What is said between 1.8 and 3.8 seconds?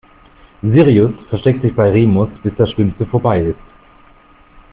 Remus, bis das Schlimmste vorbei ist.